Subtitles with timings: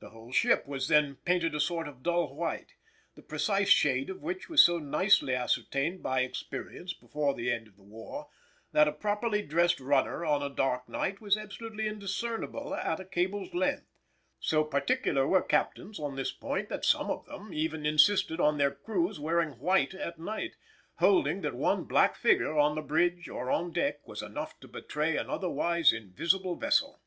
[0.00, 2.74] The whole ship was then painted a sort of dull white,
[3.14, 7.76] the precise shade of which was so nicely ascertained by experience before the end of
[7.76, 8.28] the war
[8.72, 13.54] that a properly dressed runner on a dark night was absolutely indiscernible at a cable's
[13.54, 13.86] length.
[14.40, 18.72] So particular were captains on this point that some of them even insisted on their
[18.72, 20.56] crews wearing white at night,
[20.96, 25.16] holding that one black figure on the bridge or on deck was enough to betray
[25.16, 27.00] an otherwise invisible vessel.